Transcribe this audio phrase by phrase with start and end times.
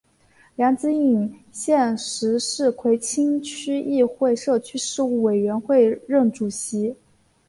[0.55, 6.95] 梁子颖现时是葵青区议会社区事务委员会任主席。